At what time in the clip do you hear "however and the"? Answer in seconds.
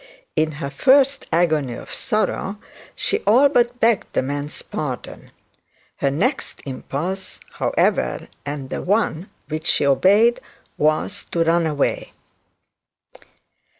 7.59-8.81